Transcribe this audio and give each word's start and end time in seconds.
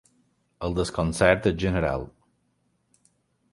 El 0.67 0.73
desconcert 0.79 1.49
és 1.51 1.59
general. 1.65 2.09